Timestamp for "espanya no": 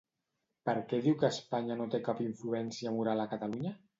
1.33-1.87